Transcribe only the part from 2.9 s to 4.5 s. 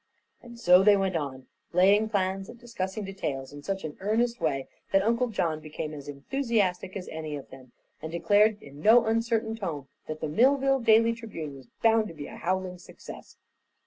details in such an earnest